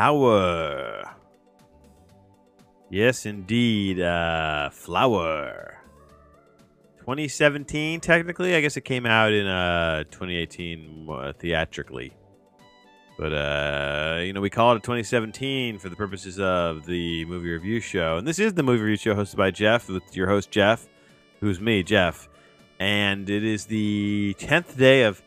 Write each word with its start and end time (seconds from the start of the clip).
Power. 0.00 1.04
Yes, 2.88 3.26
indeed. 3.26 4.00
Uh, 4.00 4.70
Flower. 4.70 5.76
2017, 7.00 8.00
technically. 8.00 8.54
I 8.54 8.62
guess 8.62 8.78
it 8.78 8.86
came 8.86 9.04
out 9.04 9.34
in 9.34 9.46
uh, 9.46 10.04
2018 10.04 11.06
uh, 11.06 11.32
theatrically. 11.38 12.14
But, 13.18 13.34
uh, 13.34 14.20
you 14.22 14.32
know, 14.32 14.40
we 14.40 14.48
call 14.48 14.74
it 14.74 14.82
2017 14.82 15.78
for 15.78 15.90
the 15.90 15.96
purposes 15.96 16.40
of 16.40 16.86
the 16.86 17.26
movie 17.26 17.50
review 17.50 17.78
show. 17.80 18.16
And 18.16 18.26
this 18.26 18.38
is 18.38 18.54
the 18.54 18.62
movie 18.62 18.80
review 18.80 18.96
show 18.96 19.14
hosted 19.14 19.36
by 19.36 19.50
Jeff, 19.50 19.90
with 19.90 20.16
your 20.16 20.28
host, 20.28 20.50
Jeff, 20.50 20.88
who's 21.40 21.60
me, 21.60 21.82
Jeff. 21.82 22.26
And 22.78 23.28
it 23.28 23.44
is 23.44 23.66
the 23.66 24.34
10th 24.38 24.78
day 24.78 25.02
of 25.02 25.22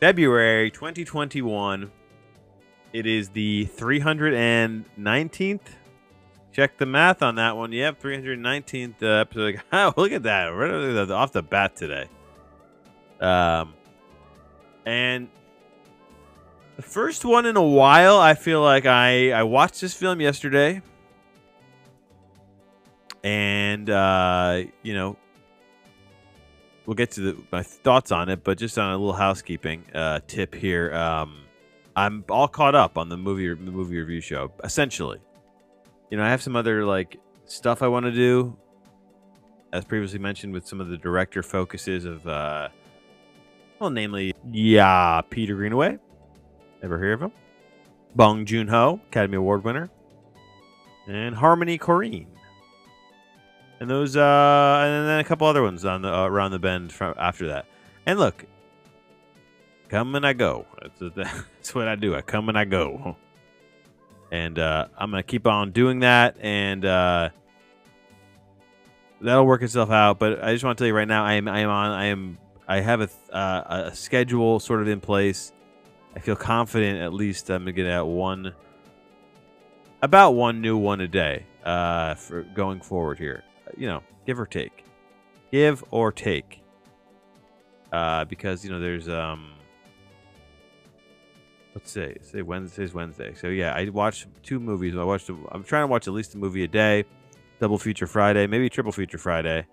February 0.00 0.72
2021. 0.72 1.92
It 2.92 3.06
is 3.06 3.28
the 3.30 3.66
319th. 3.76 5.60
Check 6.52 6.78
the 6.78 6.86
math 6.86 7.22
on 7.22 7.34
that 7.34 7.56
one. 7.56 7.72
Yep, 7.72 8.00
319th 8.00 9.02
uh, 9.02 9.06
episode. 9.06 9.60
Oh, 9.72 9.92
look 9.96 10.12
at 10.12 10.22
that. 10.22 10.46
Right 10.46 11.10
off 11.10 11.32
the 11.32 11.42
bat 11.42 11.76
today. 11.76 12.08
Um, 13.20 13.74
and 14.86 15.28
the 16.76 16.82
first 16.82 17.24
one 17.24 17.46
in 17.46 17.56
a 17.56 17.62
while, 17.62 18.18
I 18.18 18.34
feel 18.34 18.62
like 18.62 18.86
I, 18.86 19.32
I 19.32 19.42
watched 19.42 19.80
this 19.80 19.94
film 19.94 20.20
yesterday. 20.20 20.80
And, 23.24 23.90
uh, 23.90 24.62
you 24.82 24.94
know, 24.94 25.16
we'll 26.86 26.94
get 26.94 27.10
to 27.12 27.20
the, 27.20 27.36
my 27.50 27.62
thoughts 27.62 28.12
on 28.12 28.28
it, 28.28 28.44
but 28.44 28.56
just 28.58 28.78
on 28.78 28.92
a 28.92 28.96
little 28.96 29.12
housekeeping 29.12 29.84
uh, 29.94 30.20
tip 30.26 30.54
here. 30.54 30.94
Um, 30.94 31.45
I'm 31.96 32.24
all 32.28 32.46
caught 32.46 32.74
up 32.74 32.98
on 32.98 33.08
the 33.08 33.16
movie 33.16 33.48
the 33.48 33.56
movie 33.56 33.98
review 33.98 34.20
show, 34.20 34.52
essentially. 34.62 35.18
You 36.10 36.18
know, 36.18 36.24
I 36.24 36.28
have 36.28 36.42
some 36.42 36.54
other 36.54 36.84
like 36.84 37.18
stuff 37.46 37.82
I 37.82 37.88
want 37.88 38.04
to 38.04 38.12
do, 38.12 38.54
as 39.72 39.84
previously 39.84 40.18
mentioned, 40.18 40.52
with 40.52 40.66
some 40.68 40.80
of 40.80 40.88
the 40.88 40.98
director 40.98 41.42
focuses 41.42 42.04
of, 42.04 42.26
uh, 42.26 42.68
well, 43.78 43.90
namely, 43.90 44.34
yeah, 44.52 45.22
Peter 45.30 45.56
Greenaway. 45.56 45.98
Ever 46.82 46.98
hear 46.98 47.14
of 47.14 47.22
him? 47.22 47.32
Bong 48.14 48.44
Joon 48.44 48.68
Ho, 48.68 49.00
Academy 49.08 49.36
Award 49.36 49.64
winner, 49.64 49.90
and 51.08 51.34
Harmony 51.34 51.78
Korine. 51.78 52.26
And 53.80 53.90
those, 53.90 54.16
uh, 54.16 54.82
and 54.84 55.08
then 55.08 55.18
a 55.18 55.24
couple 55.24 55.46
other 55.46 55.62
ones 55.62 55.84
on 55.84 56.02
the 56.02 56.14
uh, 56.14 56.26
around 56.26 56.50
the 56.50 56.58
bend 56.58 56.92
from 56.92 57.14
after 57.18 57.48
that. 57.48 57.66
And 58.06 58.18
look, 58.18 58.44
come 59.88 60.14
and 60.14 60.26
I 60.26 60.32
go. 60.32 60.66
That's, 61.00 61.74
what 61.74 61.88
I 61.88 61.94
do. 61.96 62.14
I 62.14 62.20
come 62.20 62.48
and 62.48 62.58
I 62.58 62.64
go. 62.64 63.16
And 64.30 64.58
uh, 64.58 64.88
I'm 64.96 65.10
gonna 65.10 65.22
keep 65.22 65.46
on 65.46 65.70
doing 65.70 66.00
that, 66.00 66.36
and 66.40 66.84
uh, 66.84 67.28
that'll 69.20 69.46
work 69.46 69.62
itself 69.62 69.90
out. 69.90 70.18
But 70.18 70.42
I 70.42 70.52
just 70.52 70.64
want 70.64 70.78
to 70.78 70.82
tell 70.82 70.88
you 70.88 70.94
right 70.94 71.06
now, 71.06 71.24
I 71.24 71.34
am 71.34 71.46
I 71.46 71.60
am 71.60 71.70
on 71.70 71.90
I 71.92 72.04
am 72.06 72.38
I 72.66 72.80
have 72.80 73.00
a 73.02 73.08
uh, 73.32 73.90
a 73.90 73.94
schedule 73.94 74.58
sort 74.58 74.82
of 74.82 74.88
in 74.88 75.00
place. 75.00 75.52
I 76.16 76.18
feel 76.18 76.34
confident 76.34 77.00
at 77.00 77.12
least 77.12 77.50
I'm 77.50 77.62
gonna 77.62 77.72
get 77.72 77.86
out 77.86 78.06
one 78.06 78.52
about 80.02 80.32
one 80.32 80.60
new 80.60 80.76
one 80.76 81.00
a 81.00 81.08
day 81.08 81.46
uh, 81.64 82.14
for 82.14 82.42
going 82.42 82.80
forward 82.80 83.18
here. 83.18 83.44
You 83.76 83.86
know, 83.86 84.02
give 84.26 84.40
or 84.40 84.46
take, 84.46 84.84
give 85.52 85.84
or 85.90 86.10
take, 86.10 86.62
uh, 87.92 88.24
because 88.24 88.64
you 88.64 88.70
know 88.70 88.80
there's 88.80 89.08
um. 89.08 89.52
Let's 91.76 91.90
say 91.90 92.16
say 92.22 92.40
Wednesday's 92.40 92.94
Wednesday. 92.94 93.34
So 93.34 93.48
yeah, 93.48 93.74
I 93.74 93.86
watched 93.90 94.28
two 94.42 94.58
movies. 94.58 94.96
I 94.96 95.04
watched. 95.04 95.28
I'm 95.28 95.62
trying 95.62 95.82
to 95.82 95.88
watch 95.88 96.08
at 96.08 96.14
least 96.14 96.34
a 96.34 96.38
movie 96.38 96.64
a 96.64 96.66
day, 96.66 97.04
double 97.60 97.76
feature 97.76 98.06
Friday, 98.06 98.46
maybe 98.46 98.70
triple 98.70 98.92
feature 98.92 99.18
Friday, 99.18 99.66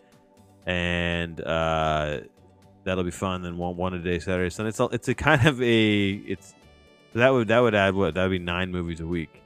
and 0.66 1.40
uh, 1.40 2.20
that'll 2.84 3.06
be 3.06 3.12
fun. 3.12 3.42
Then 3.42 3.58
one 3.58 3.78
one 3.78 3.94
a 3.94 4.00
day 4.00 4.20
Saturday, 4.20 4.50
Sunday. 4.50 4.72
It's 4.72 4.82
a, 4.82 4.90
it's 4.92 5.08
a 5.08 5.16
kind 5.16 5.48
of 5.48 5.62
a 5.62 6.10
it's 6.12 6.54
that 7.14 7.30
would 7.30 7.48
that 7.48 7.60
would 7.60 7.74
add 7.74 7.96
what 7.96 8.16
that 8.16 8.24
would 8.24 8.32
be 8.32 8.40
nine 8.40 8.70
movies 8.70 9.00
a 9.00 9.08
week, 9.08 9.42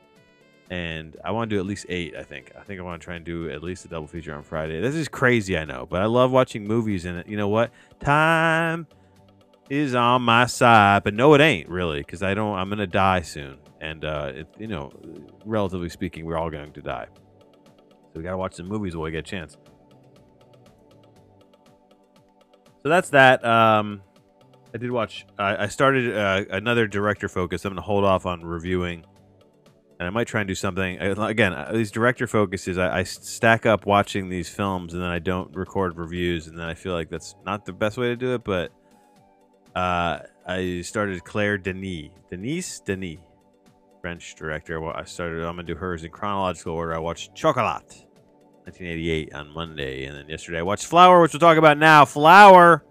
and 0.71 1.15
I 1.23 1.29
want 1.29 1.51
to 1.51 1.55
do 1.55 1.59
at 1.59 1.65
least 1.67 1.85
eight. 1.89 2.15
I 2.15 2.23
think 2.23 2.53
I 2.59 2.63
think 2.63 2.79
I 2.79 2.83
want 2.83 2.99
to 2.99 3.05
try 3.05 3.17
and 3.17 3.23
do 3.23 3.51
at 3.51 3.61
least 3.61 3.85
a 3.85 3.87
double 3.87 4.07
feature 4.07 4.33
on 4.33 4.41
Friday. 4.41 4.81
This 4.81 4.95
is 4.95 5.07
crazy, 5.07 5.55
I 5.59 5.65
know, 5.65 5.85
but 5.87 6.01
I 6.01 6.05
love 6.05 6.31
watching 6.31 6.65
movies, 6.65 7.05
and 7.05 7.23
you 7.27 7.37
know 7.37 7.49
what? 7.49 7.69
Time 7.99 8.87
is 9.69 9.95
on 9.95 10.21
my 10.21 10.45
side, 10.45 11.03
but 11.03 11.13
no, 11.13 11.33
it 11.33 11.41
ain't 11.41 11.69
really 11.69 11.99
because 11.99 12.23
I 12.23 12.33
don't. 12.33 12.57
I'm 12.57 12.69
gonna 12.69 12.87
die 12.87 13.21
soon, 13.21 13.57
and 13.81 14.05
uh, 14.05 14.31
it, 14.33 14.47
you 14.57 14.67
know, 14.67 14.91
relatively 15.45 15.89
speaking, 15.89 16.25
we're 16.25 16.37
all 16.37 16.49
going 16.49 16.71
to 16.73 16.81
die. 16.81 17.07
So 17.77 18.11
we 18.15 18.23
gotta 18.23 18.37
watch 18.37 18.55
some 18.55 18.67
movies 18.67 18.95
while 18.95 19.03
we 19.03 19.11
get 19.11 19.19
a 19.19 19.21
chance. 19.23 19.57
So 22.83 22.89
that's 22.89 23.09
that. 23.09 23.43
Um, 23.43 24.01
I 24.73 24.77
did 24.77 24.91
watch. 24.91 25.25
I, 25.37 25.63
I 25.63 25.67
started 25.67 26.15
uh, 26.15 26.45
another 26.49 26.87
director 26.87 27.27
focus. 27.27 27.65
I'm 27.65 27.71
gonna 27.71 27.81
hold 27.81 28.05
off 28.05 28.25
on 28.25 28.45
reviewing, 28.45 29.05
and 29.99 30.07
I 30.07 30.09
might 30.09 30.27
try 30.27 30.41
and 30.41 30.47
do 30.47 30.55
something 30.55 30.97
again. 30.99 31.53
uh, 31.53 31.71
These 31.73 31.91
director 31.91 32.27
focuses, 32.27 32.77
I, 32.77 32.99
I 32.99 33.03
stack 33.03 33.65
up 33.65 33.85
watching 33.85 34.29
these 34.29 34.47
films, 34.47 34.93
and 34.93 35.03
then 35.03 35.09
I 35.09 35.19
don't 35.19 35.53
record 35.55 35.97
reviews, 35.97 36.47
and 36.47 36.57
then 36.57 36.67
I 36.67 36.75
feel 36.75 36.93
like 36.93 37.09
that's 37.09 37.35
not 37.45 37.65
the 37.65 37.73
best 37.73 37.97
way 37.97 38.07
to 38.07 38.15
do 38.15 38.33
it. 38.35 38.43
But 38.43 38.71
uh, 39.77 40.23
I 40.47 40.81
started 40.81 41.23
Claire 41.23 41.59
Denis, 41.59 42.09
Denise 42.31 42.79
Denis, 42.79 43.19
French 44.01 44.35
director. 44.35 44.83
I 44.83 45.03
started. 45.03 45.45
I'm 45.45 45.55
gonna 45.55 45.63
do 45.63 45.75
hers 45.75 46.03
in 46.03 46.09
chronological 46.09 46.73
order. 46.73 46.95
I 46.95 46.99
watched 46.99 47.35
Chocolat. 47.35 48.03
1988 48.65 49.33
on 49.33 49.49
Monday, 49.53 50.05
and 50.05 50.17
then 50.17 50.27
yesterday 50.27 50.59
I 50.59 50.61
watched 50.63 50.87
Flower, 50.87 51.21
which 51.21 51.31
we'll 51.31 51.39
talk 51.39 51.57
about 51.57 51.77
now. 51.77 52.03
Flower. 52.03 52.83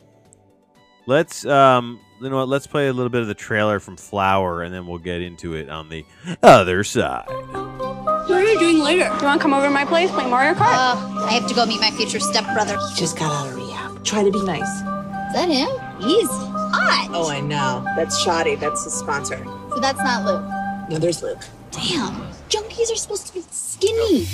Let's 1.06 1.44
um, 1.44 2.00
you 2.22 2.30
know 2.30 2.36
what? 2.36 2.48
Let's 2.48 2.66
play 2.66 2.86
a 2.86 2.92
little 2.92 3.10
bit 3.10 3.20
of 3.20 3.26
the 3.26 3.34
trailer 3.34 3.80
from 3.80 3.96
Flower, 3.96 4.62
and 4.62 4.72
then 4.72 4.86
we'll 4.86 4.98
get 4.98 5.20
into 5.20 5.54
it 5.54 5.68
on 5.68 5.88
the 5.88 6.04
other 6.42 6.84
side. 6.84 7.26
What 7.26 8.30
are 8.30 8.44
you 8.44 8.58
doing 8.60 8.78
later? 8.78 9.04
You 9.04 9.24
want 9.24 9.40
to 9.40 9.42
come 9.42 9.52
over 9.52 9.66
to 9.66 9.72
my 9.72 9.84
place, 9.84 10.10
play 10.12 10.30
Mario 10.30 10.54
Kart? 10.54 10.72
Uh, 10.72 11.24
I 11.24 11.32
have 11.32 11.48
to 11.48 11.54
go 11.54 11.66
meet 11.66 11.80
my 11.80 11.90
future 11.90 12.20
stepbrother. 12.20 12.78
He 12.78 12.94
just 12.94 13.18
got 13.18 13.32
out 13.32 13.48
of 13.48 13.56
rehab. 13.56 14.04
Try 14.04 14.22
to 14.22 14.30
be 14.30 14.42
nice. 14.44 15.05
Is 15.26 15.32
that 15.32 15.48
him? 15.48 15.68
He's 16.00 16.28
hot. 16.28 17.10
Oh, 17.12 17.28
I 17.28 17.40
know. 17.40 17.82
That's 17.96 18.18
Shoddy. 18.18 18.54
That's 18.54 18.84
the 18.84 18.90
sponsor. 18.90 19.44
So 19.70 19.80
that's 19.80 19.98
not 19.98 20.24
Luke. 20.24 20.44
No, 20.90 20.98
there's 20.98 21.22
Luke. 21.22 21.42
Damn. 21.70 22.28
Junkies 22.48 22.92
are 22.92 22.96
supposed 22.96 23.26
to 23.26 23.34
be 23.34 23.42
skinny. 23.50 24.24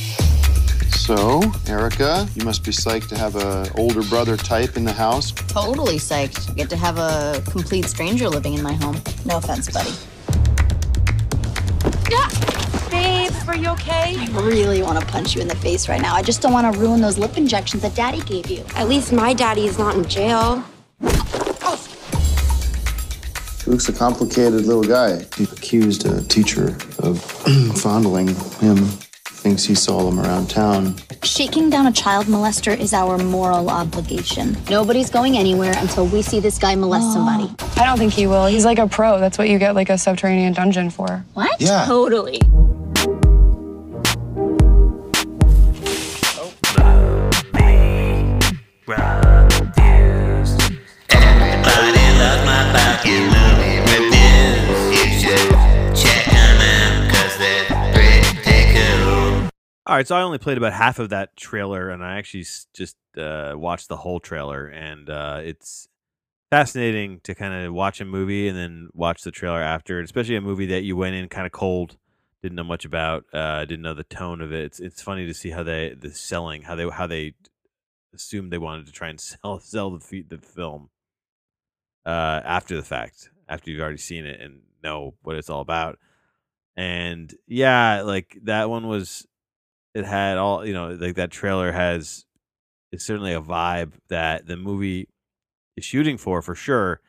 So, 0.90 1.42
Erica, 1.66 2.28
you 2.34 2.44
must 2.44 2.62
be 2.64 2.70
psyched 2.70 3.08
to 3.08 3.18
have 3.18 3.34
a 3.36 3.68
older 3.76 4.02
brother 4.02 4.36
type 4.36 4.76
in 4.76 4.84
the 4.84 4.92
house. 4.92 5.32
Totally 5.32 5.96
psyched. 5.96 6.54
Get 6.56 6.70
to 6.70 6.76
have 6.76 6.98
a 6.98 7.42
complete 7.50 7.86
stranger 7.86 8.28
living 8.28 8.54
in 8.54 8.62
my 8.62 8.74
home. 8.74 9.00
No 9.24 9.38
offense, 9.38 9.70
buddy. 9.70 9.90
Babe, 12.90 13.32
are 13.48 13.56
you 13.56 13.68
okay? 13.70 14.16
I 14.18 14.26
really 14.42 14.82
want 14.82 15.00
to 15.00 15.06
punch 15.06 15.34
you 15.34 15.40
in 15.40 15.48
the 15.48 15.56
face 15.56 15.88
right 15.88 16.00
now. 16.00 16.14
I 16.14 16.22
just 16.22 16.42
don't 16.42 16.52
want 16.52 16.72
to 16.72 16.78
ruin 16.78 17.00
those 17.00 17.16
lip 17.16 17.38
injections 17.38 17.82
that 17.82 17.94
Daddy 17.94 18.20
gave 18.20 18.50
you. 18.50 18.62
At 18.76 18.86
least 18.86 19.14
my 19.14 19.32
daddy 19.32 19.66
is 19.66 19.78
not 19.78 19.96
in 19.96 20.04
jail. 20.04 20.62
Luke's 23.66 23.88
a 23.88 23.92
complicated 23.92 24.66
little 24.66 24.82
guy. 24.82 25.24
He 25.36 25.44
accused 25.44 26.04
a 26.06 26.22
teacher 26.24 26.76
of 26.98 27.20
fondling 27.76 28.28
him. 28.60 28.76
Thinks 29.42 29.64
he 29.64 29.74
saw 29.74 30.08
him 30.08 30.20
around 30.20 30.50
town. 30.50 30.94
Shaking 31.24 31.68
down 31.68 31.86
a 31.86 31.92
child 31.92 32.26
molester 32.26 32.78
is 32.78 32.92
our 32.92 33.18
moral 33.18 33.70
obligation. 33.70 34.56
Nobody's 34.70 35.10
going 35.10 35.36
anywhere 35.36 35.74
until 35.78 36.06
we 36.06 36.22
see 36.22 36.38
this 36.38 36.58
guy 36.58 36.76
molest 36.76 37.06
oh. 37.08 37.14
somebody. 37.14 37.52
I 37.80 37.86
don't 37.86 37.98
think 37.98 38.12
he 38.12 38.28
will. 38.28 38.46
He's 38.46 38.64
like 38.64 38.78
a 38.78 38.86
pro. 38.86 39.18
That's 39.18 39.38
what 39.38 39.48
you 39.48 39.58
get 39.58 39.74
like 39.74 39.90
a 39.90 39.98
subterranean 39.98 40.52
dungeon 40.52 40.90
for. 40.90 41.24
What? 41.34 41.60
Yeah. 41.60 41.84
Totally. 41.86 42.40
All 59.84 59.96
right, 59.96 60.06
so 60.06 60.14
I 60.14 60.22
only 60.22 60.38
played 60.38 60.58
about 60.58 60.72
half 60.72 60.98
of 61.00 61.08
that 61.10 61.36
trailer, 61.36 61.90
and 61.90 62.04
I 62.04 62.16
actually 62.18 62.44
just 62.72 62.96
uh, 63.18 63.54
watched 63.56 63.88
the 63.88 63.96
whole 63.96 64.20
trailer, 64.20 64.66
and 64.68 65.10
uh, 65.10 65.40
it's 65.42 65.88
fascinating 66.50 67.20
to 67.24 67.34
kind 67.34 67.54
of 67.66 67.74
watch 67.74 68.00
a 68.00 68.04
movie 68.06 68.48
and 68.48 68.56
then 68.56 68.90
watch 68.94 69.22
the 69.22 69.32
trailer 69.32 69.60
after, 69.62 70.00
especially 70.00 70.36
a 70.36 70.40
movie 70.42 70.66
that 70.66 70.84
you 70.84 70.96
went 70.96 71.16
in 71.16 71.28
kind 71.28 71.46
of 71.46 71.52
cold, 71.52 71.98
didn't 72.42 72.56
know 72.56 72.64
much 72.64 72.84
about, 72.84 73.24
uh, 73.32 73.64
didn't 73.64 73.82
know 73.82 73.94
the 73.94 74.04
tone 74.04 74.40
of 74.40 74.52
it. 74.52 74.64
It's 74.64 74.80
it's 74.80 75.02
funny 75.02 75.26
to 75.26 75.34
see 75.34 75.50
how 75.50 75.62
they 75.64 75.94
the 75.98 76.12
selling, 76.12 76.62
how 76.62 76.76
they 76.76 76.88
how 76.90 77.06
they 77.08 77.34
assumed 78.14 78.52
they 78.52 78.58
wanted 78.58 78.86
to 78.86 78.92
try 78.92 79.08
and 79.08 79.20
sell 79.22 79.60
sell 79.60 79.90
the 79.90 80.22
the 80.28 80.38
film 80.38 80.90
uh, 82.04 82.40
after 82.44 82.76
the 82.76 82.82
fact, 82.82 83.30
after 83.48 83.70
you've 83.70 83.80
already 83.80 83.98
seen 83.98 84.26
it 84.26 84.40
and 84.40 84.60
know 84.82 85.14
what 85.22 85.36
it's 85.36 85.50
all 85.50 85.60
about. 85.60 85.98
and 86.76 87.34
yeah, 87.48 88.02
like 88.02 88.38
that 88.44 88.70
one 88.70 88.88
was. 88.88 89.26
It 89.94 90.04
had 90.04 90.38
all 90.38 90.66
you 90.66 90.72
know, 90.72 90.90
like 90.90 91.16
that 91.16 91.30
trailer 91.30 91.72
has. 91.72 92.24
It's 92.90 93.04
certainly 93.04 93.32
a 93.32 93.40
vibe 93.40 93.92
that 94.08 94.46
the 94.46 94.56
movie 94.56 95.08
is 95.76 95.84
shooting 95.84 96.18
for, 96.18 96.42
for 96.42 96.54
sure, 96.54 97.00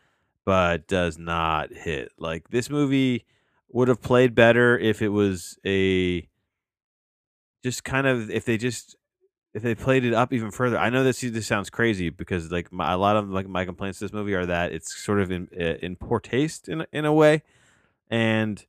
but 0.46 0.88
does 0.88 1.18
not 1.18 1.74
hit. 1.74 2.12
Like 2.18 2.50
this 2.50 2.70
movie 2.70 3.26
would 3.70 3.88
have 3.88 4.02
played 4.02 4.36
better 4.36 4.78
if 4.78 5.02
it 5.02 5.10
was 5.10 5.58
a 5.66 6.28
just 7.64 7.84
kind 7.84 8.08
of 8.08 8.30
if 8.30 8.46
they 8.46 8.58
just 8.58 8.96
if 9.54 9.62
they 9.62 9.76
played 9.76 10.04
it 10.04 10.14
up 10.14 10.34
even 10.34 10.52
further. 10.52 10.78
I 10.78 10.90
know 10.90 11.04
this 11.04 11.22
this 11.22 11.48
sounds 11.48 11.70
crazy 11.70 12.10
because 12.10 12.52
like 12.52 12.72
my, 12.72 12.92
a 12.92 12.98
lot 12.98 13.16
of 13.16 13.30
like 13.30 13.48
my 13.48 13.66
complaints 13.66 14.00
to 14.00 14.06
this 14.06 14.14
movie 14.14 14.34
are 14.34 14.46
that 14.46 14.72
it's 14.72 14.96
sort 14.96 15.20
of 15.20 15.32
in 15.32 15.48
in 15.48 15.96
poor 15.96 16.20
taste 16.20 16.68
in 16.68 16.86
in 16.92 17.06
a 17.06 17.14
way, 17.14 17.44
and 18.10 18.66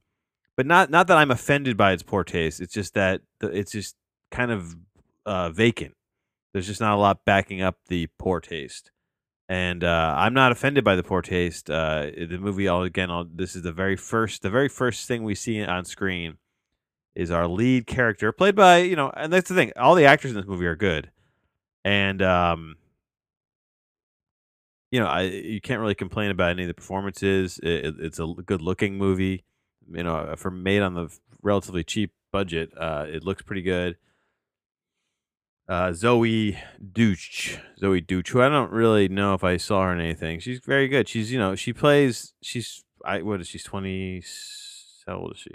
but 0.57 0.67
not 0.67 0.91
not 0.91 1.07
that 1.09 1.17
I'm 1.17 1.31
offended 1.31 1.77
by 1.77 1.93
its 1.93 2.03
poor 2.03 2.25
taste. 2.25 2.61
It's 2.61 2.75
just 2.75 2.95
that 2.95 3.23
the, 3.41 3.49
it's 3.49 3.73
just 3.73 3.97
kind 4.35 4.51
of 4.51 4.75
uh, 5.25 5.51
vacant. 5.51 5.95
There's 6.53 6.67
just 6.67 6.81
not 6.81 6.95
a 6.95 7.01
lot 7.01 7.25
backing 7.25 7.63
up 7.63 7.77
the 7.89 8.09
poor 8.19 8.41
taste, 8.41 8.91
and 9.49 9.83
uh, 9.83 10.15
I'm 10.17 10.35
not 10.35 10.53
offended 10.53 10.85
by 10.85 10.97
the 10.97 11.03
poor 11.03 11.23
taste. 11.23 11.71
Uh, 11.71 12.07
the 12.17 12.39
movie, 12.39 12.69
all 12.69 12.83
again, 12.83 13.11
all, 13.11 13.25
this 13.25 13.57
is 13.57 13.63
the 13.63 13.73
very 13.73 13.97
first 13.97 14.43
the 14.43 14.51
very 14.51 14.69
first 14.69 15.09
thing 15.09 15.23
we 15.25 15.35
see 15.35 15.63
on 15.65 15.85
screen 15.85 16.39
is 17.15 17.31
our 17.31 17.47
lead 17.49 17.87
character, 17.87 18.33
played 18.33 18.55
by 18.55 18.79
you 18.79 18.97
know, 18.97 19.11
and 19.17 19.33
that's 19.33 19.49
the 19.49 19.55
thing. 19.55 19.73
All 19.77 19.95
the 19.95 20.05
actors 20.05 20.31
in 20.33 20.37
this 20.37 20.47
movie 20.47 20.67
are 20.67 20.77
good, 20.77 21.11
and 21.85 22.23
um, 22.23 22.77
you 24.91 25.01
know, 25.01 25.07
I 25.07 25.23
you 25.23 25.61
can't 25.61 25.81
really 25.81 25.95
complain 25.95 26.31
about 26.31 26.51
any 26.51 26.63
of 26.63 26.69
the 26.69 26.75
performances. 26.75 27.59
It, 27.63 27.87
it- 27.87 27.95
it's 28.01 28.21
a 28.21 28.27
good 28.47 28.63
looking 28.63 28.97
movie. 28.97 29.45
You 29.93 30.03
know, 30.03 30.35
for 30.37 30.51
made 30.51 30.81
on 30.83 30.95
the 30.95 31.09
relatively 31.43 31.85
cheap 31.85 32.13
budget, 32.33 32.71
uh, 32.77 33.07
it 33.09 33.23
looks 33.25 33.43
pretty 33.43 33.63
good. 33.63 33.97
Uh, 35.67 35.89
Zoey 35.89 36.59
Deutch, 36.93 37.59
Zoey 37.81 38.07
Deutch, 38.07 38.31
who 38.31 38.43
I 38.43 38.51
don't 38.51 38.71
really 38.71 39.09
know 39.09 39.33
if 39.33 39.43
I 39.43 39.57
saw 39.57 39.85
her 39.85 39.93
in 39.93 40.01
anything. 40.01 40.39
She's 40.39 40.61
very 40.61 40.89
good. 40.89 41.09
She's 41.09 41.33
you 41.33 41.39
know 41.39 41.55
she 41.55 41.73
plays. 41.73 42.35
She's 42.43 42.85
I 43.05 43.23
what 43.23 43.41
is 43.41 43.49
she's 43.49 43.65
twenty? 43.65 44.23
How 45.07 45.17
old 45.17 45.33
is 45.33 45.39
she? 45.39 45.51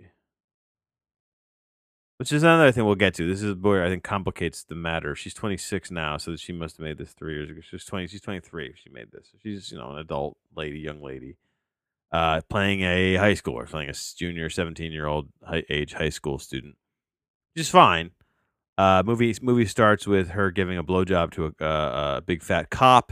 Which 2.18 2.34
is 2.34 2.44
another 2.44 2.72
thing 2.72 2.86
we'll 2.86 2.96
get 2.96 3.14
to. 3.16 3.28
This 3.28 3.42
is 3.42 3.56
where 3.56 3.86
I 3.86 3.88
think 3.88 4.04
complicates 4.04 4.64
the 4.64 4.76
matter. 4.76 5.16
She's 5.16 5.34
26 5.34 5.90
now, 5.90 6.18
so 6.18 6.36
she 6.36 6.52
must 6.52 6.76
have 6.76 6.84
made 6.84 6.98
this 6.98 7.14
three 7.14 7.34
years 7.36 7.50
ago. 7.50 7.62
She's 7.62 7.86
20. 7.86 8.08
She's 8.08 8.20
23. 8.20 8.68
if 8.68 8.78
She 8.78 8.90
made 8.90 9.12
this. 9.12 9.30
She's 9.42 9.72
you 9.72 9.78
know 9.78 9.92
an 9.92 10.00
adult 10.00 10.38
lady, 10.54 10.80
young 10.80 11.02
lady, 11.02 11.38
uh, 12.12 12.42
playing 12.50 12.82
a 12.82 13.16
high 13.16 13.36
schooler, 13.36 13.68
playing 13.68 13.90
a 13.90 13.94
junior, 14.18 14.50
17 14.50 14.92
year 14.92 15.06
old 15.06 15.30
high, 15.44 15.64
age 15.70 15.94
high 15.94 16.10
school 16.10 16.40
student, 16.40 16.76
Just 17.56 17.72
fine. 17.72 18.12
Uh, 18.80 19.04
movie 19.06 19.36
movie 19.42 19.66
starts 19.66 20.08
with 20.08 20.30
her 20.30 20.52
giving 20.52 20.78
a 20.78 20.84
blowjob 20.84 21.32
to 21.32 21.46
a, 21.46 21.64
uh, 21.64 22.16
a 22.18 22.22
big 22.22 22.42
fat 22.42 22.70
cop, 22.70 23.12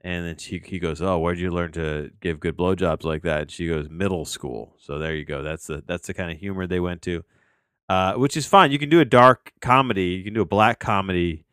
and 0.00 0.26
then 0.26 0.36
she 0.38 0.62
he 0.64 0.78
goes, 0.78 1.02
"Oh, 1.02 1.18
where'd 1.18 1.38
you 1.38 1.50
learn 1.50 1.72
to 1.72 2.10
give 2.20 2.40
good 2.40 2.56
blowjobs 2.56 3.04
like 3.04 3.22
that?" 3.22 3.42
And 3.42 3.50
she 3.50 3.68
goes, 3.68 3.88
"Middle 3.90 4.24
school." 4.24 4.74
So 4.78 4.98
there 4.98 5.14
you 5.14 5.24
go. 5.26 5.42
That's 5.42 5.66
the 5.66 5.82
that's 5.86 6.06
the 6.06 6.14
kind 6.14 6.30
of 6.30 6.38
humor 6.38 6.66
they 6.66 6.80
went 6.80 7.02
to 7.02 7.22
uh, 7.88 8.14
which 8.14 8.36
is 8.36 8.46
fine. 8.46 8.72
You 8.72 8.78
can 8.78 8.88
do 8.88 9.00
a 9.00 9.04
dark 9.04 9.52
comedy, 9.60 10.08
you 10.08 10.24
can 10.24 10.34
do 10.34 10.40
a 10.40 10.46
black 10.46 10.80
comedy 10.80 11.44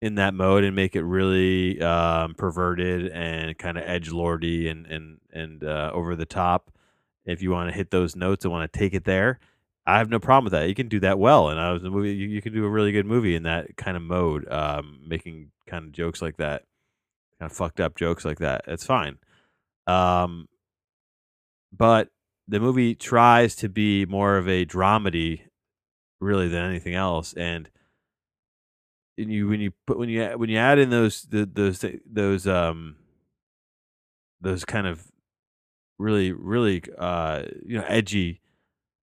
in 0.00 0.16
that 0.16 0.34
mode 0.34 0.64
and 0.64 0.74
make 0.74 0.96
it 0.96 1.02
really 1.04 1.80
um, 1.80 2.34
perverted 2.34 3.08
and 3.12 3.56
kind 3.56 3.78
of 3.78 3.84
edge 3.86 4.10
lordy 4.10 4.68
and 4.68 4.86
and 4.86 5.18
and 5.32 5.64
uh, 5.64 5.90
over 5.94 6.16
the 6.16 6.26
top. 6.26 6.70
If 7.24 7.40
you 7.40 7.52
want 7.52 7.70
to 7.70 7.76
hit 7.76 7.90
those 7.90 8.16
notes 8.16 8.44
and 8.44 8.52
want 8.52 8.72
to 8.72 8.78
take 8.78 8.94
it 8.94 9.04
there, 9.04 9.38
I 9.86 9.98
have 9.98 10.08
no 10.10 10.20
problem 10.20 10.44
with 10.44 10.52
that. 10.52 10.68
You 10.68 10.74
can 10.74 10.88
do 10.88 11.00
that 11.00 11.18
well, 11.18 11.48
and 11.48 11.58
I 11.58 11.72
was 11.72 11.82
a 11.82 11.90
movie. 11.90 12.14
You, 12.14 12.28
you 12.28 12.42
can 12.42 12.52
do 12.52 12.64
a 12.64 12.68
really 12.68 12.92
good 12.92 13.06
movie 13.06 13.34
in 13.34 13.42
that 13.44 13.76
kind 13.76 13.96
of 13.96 14.02
mode, 14.02 14.50
um, 14.50 15.00
making 15.06 15.50
kind 15.66 15.86
of 15.86 15.92
jokes 15.92 16.22
like 16.22 16.36
that, 16.36 16.62
kind 17.38 17.50
of 17.50 17.56
fucked 17.56 17.80
up 17.80 17.96
jokes 17.96 18.24
like 18.24 18.38
that. 18.38 18.62
It's 18.68 18.86
fine. 18.86 19.18
Um, 19.88 20.48
but 21.76 22.08
the 22.48 22.60
movie 22.60 22.94
tries 22.94 23.56
to 23.56 23.68
be 23.68 24.04
more 24.06 24.36
of 24.36 24.48
a 24.48 24.64
dramedy 24.64 25.42
really 26.20 26.48
than 26.48 26.64
anything 26.64 26.94
else 26.94 27.32
and 27.32 27.68
and 29.18 29.32
you 29.32 29.48
when 29.48 29.60
you 29.60 29.72
put 29.86 29.98
when 29.98 30.08
you 30.08 30.24
when 30.36 30.48
you 30.48 30.58
add 30.58 30.78
in 30.78 30.90
those 30.90 31.22
the, 31.22 31.44
those 31.46 31.84
those 32.06 32.46
um 32.46 32.96
those 34.40 34.64
kind 34.64 34.86
of 34.86 35.10
really 35.98 36.32
really 36.32 36.82
uh 36.98 37.42
you 37.64 37.78
know 37.78 37.84
edgy 37.88 38.41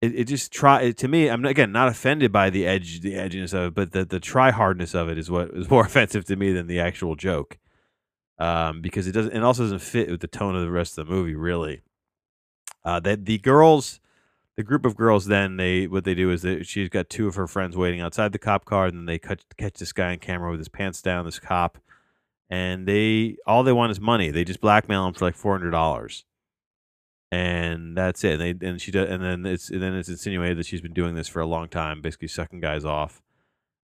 it, 0.01 0.15
it 0.15 0.23
just 0.25 0.51
try 0.51 0.91
to 0.91 1.07
me 1.07 1.29
i'm 1.29 1.45
again 1.45 1.71
not 1.71 1.87
offended 1.87 2.31
by 2.31 2.49
the 2.49 2.65
edge 2.65 3.01
the 3.01 3.13
edginess 3.13 3.53
of 3.53 3.67
it 3.67 3.73
but 3.75 3.91
the 3.91 4.03
the 4.03 4.19
try 4.19 4.51
hardness 4.51 4.93
of 4.93 5.09
it 5.09 5.17
is 5.17 5.29
what 5.29 5.49
is 5.51 5.69
more 5.69 5.85
offensive 5.85 6.25
to 6.25 6.35
me 6.35 6.51
than 6.51 6.67
the 6.67 6.79
actual 6.79 7.15
joke. 7.15 7.57
Um 8.39 8.81
because 8.81 9.07
it 9.07 9.11
doesn't 9.11 9.33
it 9.35 9.43
also 9.43 9.63
doesn't 9.63 9.79
fit 9.79 10.09
with 10.09 10.21
the 10.21 10.27
tone 10.27 10.55
of 10.55 10.61
the 10.61 10.71
rest 10.71 10.97
of 10.97 11.07
the 11.07 11.13
movie 11.13 11.35
really. 11.35 11.81
Uh, 12.83 12.99
that 12.99 13.25
the 13.25 13.37
girls, 13.37 13.99
the 14.57 14.63
group 14.63 14.85
of 14.85 14.95
girls, 14.95 15.27
then 15.27 15.57
they 15.57 15.87
what 15.87 16.03
they 16.03 16.15
do 16.15 16.31
is 16.31 16.41
that 16.41 16.65
she's 16.65 16.89
got 16.89 17.09
two 17.09 17.27
of 17.27 17.35
her 17.35 17.47
friends 17.47 17.77
waiting 17.77 18.01
outside 18.01 18.31
the 18.31 18.39
cop 18.39 18.65
car, 18.65 18.87
and 18.87 18.97
then 18.97 19.05
they 19.05 19.19
cut, 19.19 19.43
catch 19.57 19.75
this 19.75 19.93
guy 19.93 20.11
on 20.11 20.17
camera 20.17 20.49
with 20.49 20.59
his 20.59 20.69
pants 20.69 21.01
down, 21.01 21.25
this 21.25 21.39
cop, 21.39 21.77
and 22.49 22.87
they 22.87 23.37
all 23.45 23.63
they 23.63 23.71
want 23.71 23.91
is 23.91 23.99
money. 23.99 24.31
They 24.31 24.43
just 24.43 24.61
blackmail 24.61 25.07
him 25.07 25.13
for 25.13 25.25
like 25.25 25.35
four 25.35 25.53
hundred 25.53 25.71
dollars, 25.71 26.25
and 27.31 27.97
that's 27.97 28.23
it. 28.23 28.39
And 28.39 28.59
they 28.59 28.67
and 28.67 28.81
she 28.81 28.91
does, 28.91 29.09
and 29.09 29.23
then 29.23 29.45
it's 29.45 29.69
and 29.69 29.81
then 29.81 29.95
it's 29.95 30.09
insinuated 30.09 30.57
that 30.57 30.65
she's 30.65 30.81
been 30.81 30.93
doing 30.93 31.15
this 31.15 31.27
for 31.27 31.39
a 31.39 31.45
long 31.45 31.69
time, 31.69 32.01
basically 32.01 32.27
sucking 32.27 32.59
guys 32.59 32.83
off, 32.83 33.21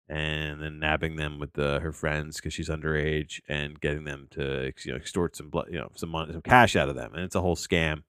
and 0.09 0.61
then 0.61 0.79
nabbing 0.79 1.15
them 1.15 1.39
with 1.39 1.53
the, 1.53 1.79
her 1.79 1.94
friends 1.94 2.38
because 2.38 2.53
she's 2.53 2.69
underage, 2.69 3.39
and 3.47 3.79
getting 3.79 4.03
them 4.03 4.27
to 4.31 4.71
you 4.83 4.91
know 4.91 4.97
extort 4.97 5.35
some 5.35 5.49
blood, 5.49 5.67
you 5.71 5.77
know 5.77 5.89
some 5.95 6.09
money, 6.09 6.33
some 6.33 6.41
cash 6.41 6.75
out 6.75 6.89
of 6.89 6.95
them, 6.95 7.13
and 7.13 7.23
it's 7.23 7.35
a 7.35 7.41
whole 7.41 7.55
scam. 7.55 8.03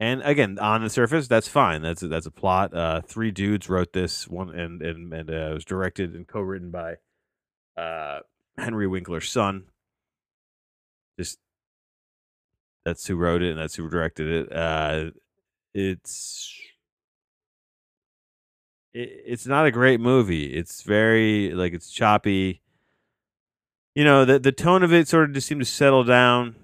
And 0.00 0.22
again, 0.22 0.58
on 0.60 0.82
the 0.82 0.90
surface, 0.90 1.26
that's 1.26 1.48
fine. 1.48 1.82
That's 1.82 2.02
a, 2.04 2.08
that's 2.08 2.26
a 2.26 2.30
plot. 2.30 2.72
Uh, 2.72 3.00
three 3.00 3.32
dudes 3.32 3.68
wrote 3.68 3.92
this 3.92 4.28
one, 4.28 4.50
and 4.50 4.80
and 4.80 5.12
and 5.12 5.30
uh, 5.30 5.50
it 5.50 5.54
was 5.54 5.64
directed 5.64 6.14
and 6.14 6.26
co-written 6.26 6.70
by 6.70 6.96
uh, 7.76 8.20
Henry 8.56 8.86
Winkler's 8.86 9.30
son. 9.30 9.64
Just 11.18 11.38
that's 12.84 13.06
who 13.06 13.16
wrote 13.16 13.42
it, 13.42 13.50
and 13.50 13.58
that's 13.58 13.74
who 13.76 13.88
directed 13.88 14.28
it. 14.28 14.52
Uh, 14.52 15.10
it's 15.74 16.58
it, 18.94 19.22
it's 19.26 19.46
not 19.46 19.66
a 19.66 19.70
great 19.70 20.00
movie. 20.00 20.54
It's 20.54 20.82
very 20.82 21.52
like 21.52 21.72
it's 21.72 21.90
choppy. 21.90 22.62
You 23.94 24.04
know, 24.04 24.24
the 24.24 24.38
the 24.38 24.52
tone 24.52 24.82
of 24.82 24.92
it 24.92 25.08
sort 25.08 25.24
of 25.24 25.34
just 25.34 25.46
seemed 25.46 25.60
to 25.60 25.66
settle 25.66 26.04
down 26.04 26.56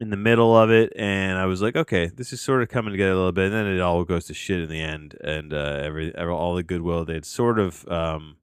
in 0.00 0.10
the 0.10 0.16
middle 0.16 0.56
of 0.56 0.70
it, 0.70 0.92
and 0.96 1.38
I 1.38 1.46
was 1.46 1.60
like, 1.60 1.76
okay, 1.76 2.06
this 2.06 2.32
is 2.32 2.40
sort 2.40 2.62
of 2.62 2.68
coming 2.68 2.92
together 2.92 3.12
a 3.12 3.16
little 3.16 3.32
bit, 3.32 3.46
and 3.46 3.54
then 3.54 3.66
it 3.66 3.80
all 3.80 4.04
goes 4.04 4.26
to 4.26 4.34
shit 4.34 4.60
in 4.60 4.68
the 4.68 4.80
end, 4.80 5.16
and 5.22 5.52
uh, 5.52 5.80
every, 5.82 6.14
every 6.14 6.32
all 6.32 6.54
the 6.54 6.62
goodwill 6.62 7.04
they'd 7.04 7.24
sort 7.24 7.58
of 7.58 7.86
um, 7.88 8.36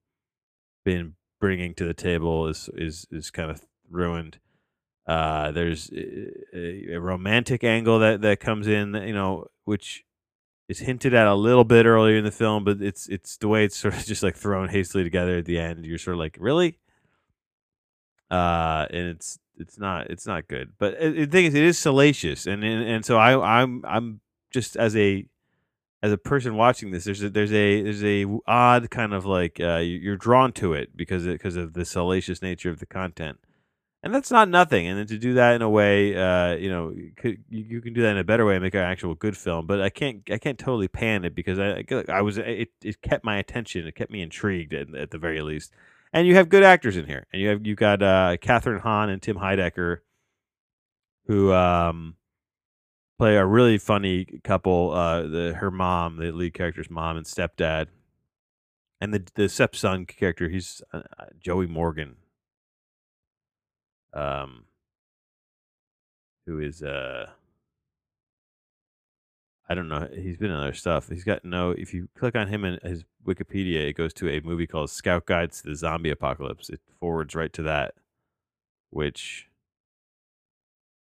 been 0.83 1.15
bringing 1.39 1.74
to 1.75 1.85
the 1.85 1.93
table 1.93 2.47
is 2.47 2.69
is 2.75 3.07
is 3.12 3.31
kind 3.31 3.50
of 3.50 3.65
ruined. 3.89 4.39
Uh, 5.07 5.51
there's 5.51 5.91
a, 5.91 6.93
a 6.93 6.97
romantic 6.97 7.63
angle 7.63 8.00
that 8.00 8.21
that 8.21 8.39
comes 8.39 8.67
in, 8.67 8.93
you 8.95 9.13
know, 9.13 9.47
which 9.65 10.03
is 10.67 10.79
hinted 10.79 11.13
at 11.13 11.27
a 11.27 11.35
little 11.35 11.63
bit 11.63 11.85
earlier 11.85 12.17
in 12.17 12.24
the 12.25 12.31
film, 12.31 12.63
but 12.63 12.81
it's 12.81 13.07
it's 13.07 13.38
the 13.38 13.47
way 13.47 13.63
it's 13.65 13.77
sort 13.77 13.93
of 13.95 14.03
just 14.05 14.24
like 14.24 14.35
thrown 14.35 14.69
hastily 14.69 15.03
together 15.03 15.38
at 15.38 15.45
the 15.45 15.59
end. 15.59 15.85
You're 15.85 15.97
sort 16.00 16.15
of 16.15 16.19
like, 16.19 16.38
really? 16.39 16.79
Uh, 18.31 18.88
and 18.89 19.07
it's 19.09 19.39
it's 19.57 19.77
not 19.77 20.09
it's 20.09 20.25
not 20.25 20.47
good. 20.47 20.74
But 20.79 20.95
uh, 21.00 21.12
the 21.12 21.25
thing 21.27 21.45
is, 21.45 21.53
it 21.53 21.63
is 21.63 21.77
salacious, 21.77 22.47
and 22.47 22.63
and, 22.63 22.83
and 22.83 23.05
so 23.05 23.17
I 23.17 23.59
I'm 23.62 23.83
I'm 23.85 24.21
just 24.51 24.75
as 24.75 24.95
a 24.95 25.25
as 26.03 26.12
a 26.12 26.17
person 26.17 26.55
watching 26.55 26.91
this, 26.91 27.05
there's 27.05 27.24
a, 27.24 27.29
there's 27.29 27.53
a 27.53 27.81
there's 27.83 28.03
a 28.03 28.25
odd 28.47 28.89
kind 28.91 29.13
of 29.13 29.25
like 29.25 29.59
uh, 29.59 29.77
you- 29.77 30.00
you're 30.00 30.17
drawn 30.17 30.51
to 30.53 30.74
it 30.74 30.95
because 30.95 31.25
because 31.25 31.55
of 31.55 31.74
the 31.74 31.85
salacious 31.85 32.41
nature 32.41 32.69
of 32.69 32.79
the 32.79 32.85
content, 32.85 33.39
and 34.05 34.13
that's 34.13 34.29
not 34.29 34.47
nothing. 34.47 34.85
And 34.85 35.00
then 35.00 35.07
to 35.07 35.17
do 35.17 35.33
that 35.33 35.55
in 35.55 35.63
a 35.63 35.69
way, 35.69 36.15
uh, 36.15 36.55
you 36.55 36.69
know, 36.69 36.93
could, 37.17 37.43
you, 37.50 37.65
you 37.67 37.81
can 37.81 37.93
do 37.93 38.03
that 38.03 38.12
in 38.12 38.17
a 38.19 38.24
better 38.24 38.45
way 38.45 38.53
and 38.53 38.63
make 38.63 38.75
an 38.75 38.81
actual 38.81 39.15
good 39.15 39.35
film. 39.35 39.65
But 39.65 39.81
I 39.81 39.89
can't 39.89 40.21
I 40.31 40.38
can't 40.38 40.59
totally 40.59 40.88
pan 40.88 41.25
it 41.25 41.33
because 41.33 41.57
I 41.57 41.83
I 42.07 42.21
was 42.21 42.38
it, 42.38 42.69
it 42.83 43.01
kept 43.01 43.25
my 43.25 43.38
attention, 43.38 43.88
it 43.88 43.95
kept 43.95 44.12
me 44.12 44.21
intrigued 44.21 44.75
at, 44.75 44.93
at 44.93 45.09
the 45.09 45.17
very 45.17 45.41
least. 45.41 45.74
And 46.13 46.27
you 46.27 46.35
have 46.35 46.50
good 46.50 46.63
actors 46.63 46.95
in 46.95 47.07
here, 47.07 47.25
and 47.33 47.41
you 47.41 47.50
have 47.50 47.65
you 47.65 47.75
got 47.75 48.03
uh, 48.03 48.38
Kathryn 48.39 48.81
Hahn 48.81 49.09
and 49.09 49.21
Tim 49.21 49.38
Heidecker, 49.38 49.97
who 51.25 51.51
um 51.51 52.15
play 53.17 53.35
a 53.38 53.45
really 53.45 53.79
funny 53.79 54.25
couple. 54.43 54.91
Uh, 54.91 55.24
the 55.24 55.55
her 55.59 55.71
mom, 55.71 56.17
the 56.17 56.31
lead 56.31 56.53
character's 56.53 56.91
mom 56.91 57.17
and 57.17 57.25
stepdad, 57.25 57.88
and 59.01 59.15
the 59.15 59.25
the 59.33 59.50
stepson 59.50 60.05
character, 60.05 60.47
he's 60.47 60.83
uh, 60.93 61.01
uh, 61.19 61.25
Joey 61.39 61.65
Morgan, 61.65 62.17
um, 64.15 64.63
who 66.45 66.60
is 66.60 66.81
uh, 66.81 67.27
I 69.67 69.74
don't 69.74 69.88
know. 69.88 70.07
He's 70.13 70.38
been 70.38 70.51
in 70.51 70.57
other 70.57 70.74
stuff. 70.74 71.10
He's 71.10 71.24
got 71.24 71.43
no. 71.43 71.72
If 71.72 71.93
you 71.93 72.07
click 72.17 72.36
on 72.36 72.48
him 72.48 72.63
in 72.63 72.79
his 72.84 73.03
Wikipedia, 73.25 73.89
it 73.89 73.98
goes 73.98 74.13
to 74.15 74.29
a 74.29 74.39
movie 74.41 74.67
called 74.67 74.89
Scouts 74.89 75.25
Guide 75.25 75.51
to 75.51 75.63
the 75.63 75.75
Zombie 75.75 76.12
Apocalypse. 76.12 76.69
It 76.69 76.81
forwards 77.00 77.34
right 77.36 77.51
to 77.53 77.63
that, 77.63 77.95
which 78.91 79.48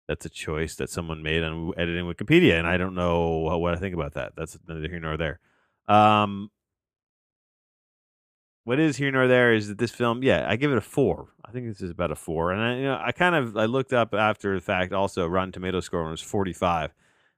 that's 0.07 0.25
a 0.25 0.29
choice 0.29 0.75
that 0.75 0.89
someone 0.89 1.23
made 1.23 1.43
on 1.43 1.71
editing 1.77 2.05
Wikipedia, 2.05 2.57
and 2.57 2.67
I 2.67 2.75
don't 2.75 2.95
know 2.95 3.57
what 3.57 3.73
I 3.73 3.77
think 3.77 3.95
about 3.95 4.13
that. 4.15 4.33
That's 4.35 4.57
neither 4.67 4.89
here 4.89 4.99
nor 4.99 5.15
there. 5.15 5.39
Um, 5.87 6.51
what 8.63 8.79
is 8.79 8.97
here 8.97 9.11
nor 9.11 9.27
there 9.27 9.53
is 9.53 9.67
that 9.69 9.77
this 9.77 9.91
film, 9.91 10.23
yeah, 10.23 10.45
I 10.47 10.55
give 10.55 10.71
it 10.71 10.77
a 10.77 10.81
four. 10.81 11.29
I 11.43 11.51
think 11.51 11.67
this 11.67 11.81
is 11.81 11.89
about 11.89 12.11
a 12.11 12.15
four, 12.15 12.51
and 12.51 12.61
I, 12.61 12.75
you 12.77 12.83
know, 12.83 13.01
I 13.03 13.11
kind 13.11 13.35
of 13.35 13.57
I 13.57 13.65
looked 13.65 13.93
up 13.93 14.13
after 14.13 14.53
the 14.53 14.61
fact. 14.61 14.93
Also, 14.93 15.27
Rotten 15.27 15.51
Tomato 15.51 15.79
score 15.79 16.09
was 16.09 16.21
forty 16.21 16.53
five, 16.53 16.93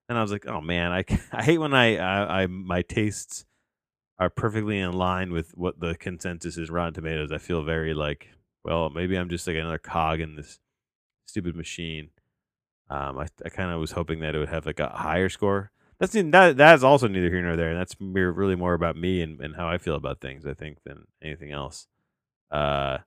and 0.10 0.18
I 0.18 0.22
was 0.22 0.32
like, 0.32 0.46
oh 0.48 0.62
man, 0.62 0.92
I 0.92 1.06
I 1.32 1.44
hate 1.44 1.60
when 1.60 1.74
I, 1.74 1.98
I 1.98 2.42
I 2.44 2.48
my 2.48 2.82
tastes 2.82 3.46
are 4.20 4.30
perfectly 4.30 4.80
in 4.80 4.94
line 4.94 5.32
with 5.32 5.52
what 5.58 5.80
the 5.80 5.96
consensus 5.96 6.58
is 6.58 6.70
Rotten 6.70 6.94
Tomatoes. 6.94 7.32
I 7.32 7.38
feel 7.38 7.64
very 7.64 7.94
like, 7.94 8.30
well, 8.64 8.90
maybe 8.90 9.16
I'm 9.16 9.30
just 9.30 9.48
like 9.48 9.56
another 9.56 9.80
cog 9.80 10.20
in 10.20 10.36
this 10.36 10.60
stupid 11.26 11.56
machine. 11.56 12.10
Um, 12.90 13.18
I 13.18 13.28
I 13.46 13.50
kind 13.50 13.72
of 13.72 13.80
was 13.80 13.92
hoping 13.92 14.20
that 14.20 14.36
it 14.36 14.40
would 14.40 14.50
have 14.50 14.66
like 14.66 14.80
a 14.80 14.90
higher 14.90 15.30
score. 15.30 15.72
That's 16.00 16.14
that 16.14 16.58
that's 16.58 16.84
also 16.84 17.08
neither 17.08 17.30
here 17.30 17.42
nor 17.42 17.56
there. 17.56 17.76
That's 17.76 17.96
really 18.00 18.56
more 18.56 18.74
about 18.74 18.98
me 18.98 19.22
and, 19.22 19.40
and 19.40 19.56
how 19.56 19.68
I 19.68 19.78
feel 19.78 19.96
about 19.96 20.20
things. 20.20 20.46
I 20.46 20.54
think 20.54 20.80
than 20.84 21.06
anything 21.22 21.52
else. 21.52 21.88
Uh, 22.52 23.00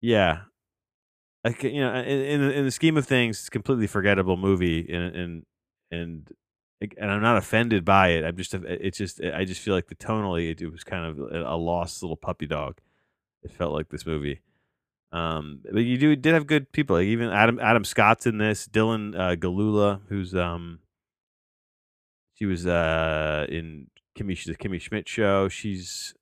yeah, 0.00 0.42
I 1.44 1.52
ca- 1.52 1.68
you 1.68 1.80
know 1.80 1.94
in 1.94 2.42
in 2.42 2.64
the, 2.64 2.70
scheme 2.70 2.96
of 2.96 3.06
things, 3.06 3.38
it's 3.38 3.48
a 3.48 3.50
completely 3.50 3.86
forgettable 3.86 4.36
movie, 4.36 4.88
and 4.92 5.16
and 5.16 5.46
and 5.90 6.30
and 6.80 7.10
I'm 7.10 7.22
not 7.22 7.36
offended 7.36 7.84
by 7.84 8.08
it. 8.08 8.24
I'm 8.24 8.36
just 8.36 8.54
it's 8.54 8.98
just 8.98 9.20
I 9.22 9.44
just 9.44 9.60
feel 9.60 9.74
like 9.74 9.88
the 9.88 9.94
tonally 9.94 10.50
it, 10.50 10.60
it 10.60 10.70
was 10.70 10.84
kind 10.84 11.04
of 11.04 11.18
a, 11.18 11.54
a 11.54 11.56
lost 11.56 12.02
little 12.02 12.16
puppy 12.16 12.46
dog. 12.46 12.78
It 13.42 13.50
felt 13.52 13.72
like 13.72 13.88
this 13.88 14.06
movie. 14.06 14.40
Um, 15.10 15.60
but 15.64 15.84
you 15.84 15.96
do 15.96 16.14
did 16.16 16.34
have 16.34 16.46
good 16.46 16.70
people. 16.72 16.96
Like 16.96 17.06
even 17.06 17.30
Adam 17.30 17.58
Adam 17.60 17.84
Scott's 17.84 18.26
in 18.26 18.38
this. 18.38 18.68
Dylan 18.68 19.18
uh, 19.18 19.36
Gelula, 19.36 20.00
who's 20.08 20.34
um, 20.34 20.80
she 22.38 22.46
was 22.46 22.66
uh 22.66 23.46
in 23.48 23.88
Kimmy 24.16 24.42
the 24.44 24.56
Kimmy 24.56 24.80
Schmidt 24.80 25.08
show. 25.08 25.48
She's 25.48 26.14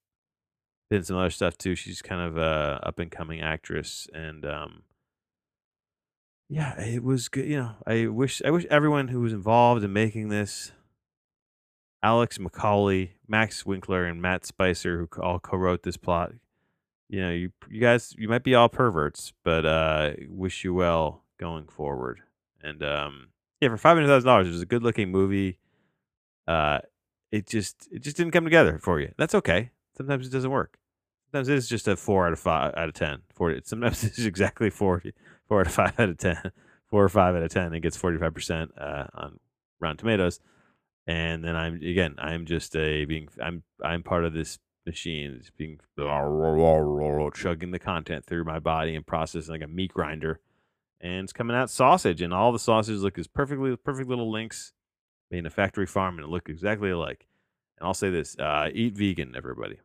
been 0.89 1.03
some 1.03 1.17
other 1.17 1.31
stuff 1.31 1.59
too. 1.59 1.75
She's 1.75 2.03
kind 2.03 2.21
of 2.21 2.37
a 2.37 2.81
up 2.83 2.99
and 2.99 3.11
coming 3.11 3.41
actress, 3.41 4.09
and 4.13 4.45
um, 4.45 4.83
yeah, 6.49 6.81
it 6.81 7.03
was 7.03 7.29
good. 7.29 7.47
You 7.47 7.57
know, 7.57 7.71
I 7.87 8.07
wish 8.07 8.43
I 8.45 8.51
wish 8.51 8.67
everyone 8.71 9.09
who 9.09 9.21
was 9.21 9.33
involved 9.33 9.83
in 9.85 9.93
making 9.93 10.29
this, 10.29 10.73
Alex 12.03 12.39
McAulay, 12.39 13.11
Max 13.27 13.67
Winkler, 13.67 14.05
and 14.05 14.23
Matt 14.23 14.47
Spicer, 14.47 14.99
who 14.99 15.23
all 15.23 15.39
co-wrote 15.39 15.83
this 15.83 15.97
plot. 15.97 16.33
You 17.09 17.21
know, 17.21 17.31
you 17.31 17.53
you 17.71 17.81
guys, 17.81 18.15
you 18.19 18.29
might 18.29 18.45
be 18.45 18.55
all 18.55 18.69
perverts, 18.69 19.33
but 19.45 19.65
uh, 19.65 20.13
wish 20.29 20.65
you 20.65 20.75
well 20.75 21.25
going 21.39 21.67
forward. 21.67 22.21
And 22.63 22.83
um, 22.83 23.29
yeah, 23.61 23.69
for 23.69 23.77
five 23.77 23.97
hundred 23.97 24.09
thousand 24.09 24.27
dollars, 24.27 24.49
it 24.49 24.53
was 24.53 24.63
a 24.63 24.67
good-looking 24.67 25.11
movie. 25.11 25.59
Uh, 26.47 26.79
it 27.33 27.47
just 27.47 27.89
it 27.91 28.03
just 28.03 28.17
didn't 28.17 28.33
come 28.33 28.45
together 28.45 28.79
for 28.79 29.01
you. 29.01 29.13
That's 29.17 29.35
okay. 29.35 29.71
Sometimes 29.97 30.27
it 30.27 30.31
doesn't 30.31 30.51
work. 30.51 30.79
Sometimes 31.31 31.49
it 31.49 31.57
is 31.57 31.69
just 31.69 31.89
a 31.89 31.97
four 31.97 32.27
out 32.27 32.33
of 32.33 32.39
five 32.39 32.75
out 32.77 32.89
of 32.89 32.95
ten. 32.95 33.23
Forty. 33.35 33.61
Sometimes 33.65 34.05
it's 34.05 34.19
exactly 34.19 34.71
forty. 34.71 35.13
Four 35.49 35.61
out 35.61 35.67
of 35.67 35.73
five 35.73 35.99
out 35.99 36.09
of 36.09 36.19
ten. 36.19 36.53
Four 36.89 37.05
or 37.05 37.09
five 37.09 37.35
out 37.35 37.43
of 37.43 37.51
ten. 37.51 37.75
It 37.75 37.81
gets 37.81 37.97
forty 37.97 38.19
five 38.19 38.35
percent 38.35 38.71
uh, 38.79 39.07
on 39.15 39.39
Rotten 39.81 39.97
Tomatoes. 39.97 40.41
And 41.07 41.45
then 41.45 41.57
I'm 41.57 41.77
again. 41.77 42.15
I'm 42.19 42.47
just 42.47 42.77
a 42.77 43.05
being. 43.05 43.29
I'm 43.43 43.63
I'm 43.85 44.03
part 44.03 44.25
of 44.25 44.33
this 44.33 44.59
machine. 44.87 45.37
It's 45.39 45.51
being 45.51 45.81
chugging 47.35 47.71
the 47.73 47.81
content 47.81 48.25
through 48.25 48.45
my 48.45 48.61
body 48.61 48.95
and 48.95 49.07
processing 49.07 49.53
like 49.53 49.63
a 49.63 49.69
meat 49.69 49.93
grinder. 49.93 50.41
And 51.01 51.25
it's 51.25 51.33
coming 51.33 51.57
out 51.57 51.71
sausage, 51.71 52.23
and 52.23 52.33
all 52.33 52.53
the 52.53 52.59
sausages 52.59 53.03
look 53.03 53.19
as 53.19 53.27
perfectly 53.27 53.77
perfect 53.77 54.09
little 54.09 54.31
links 54.31 54.73
in 55.31 55.47
a 55.47 55.51
factory 55.51 55.87
farm, 55.87 56.19
and 56.19 56.29
look 56.29 56.49
exactly 56.49 56.91
alike. 56.91 57.27
And 57.79 57.87
I'll 57.87 57.95
say 57.95 58.11
this: 58.11 58.39
uh, 58.39 58.71
eat 58.73 58.97
vegan, 58.97 59.35
everybody. 59.37 59.79